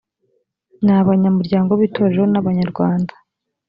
[0.83, 3.13] ni abanyamuryango b itorero n abanyarwanda